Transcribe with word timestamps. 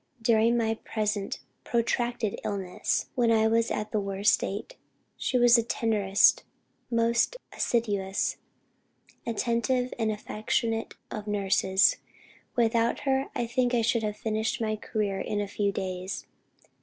"During 0.19 0.57
my 0.57 0.79
present 0.83 1.41
protracted 1.63 2.41
illness, 2.43 3.01
and 3.05 3.09
when 3.17 3.31
I 3.31 3.47
was 3.47 3.69
at 3.69 3.91
the 3.91 3.99
worst 3.99 4.33
stage, 4.33 4.71
she 5.15 5.37
was 5.37 5.57
the 5.57 5.61
tenderest, 5.61 6.43
most 6.89 7.35
assiduous, 7.53 8.37
attentive 9.27 9.93
and 9.99 10.11
affectionate 10.11 10.95
of 11.11 11.27
nurses. 11.27 11.97
Without 12.55 13.01
her, 13.01 13.27
I 13.35 13.45
think 13.45 13.75
I 13.75 13.83
should 13.83 14.01
have 14.01 14.17
finished 14.17 14.59
my 14.59 14.75
career 14.75 15.19
in 15.19 15.39
a 15.39 15.47
few 15.47 15.71
days. 15.71 16.25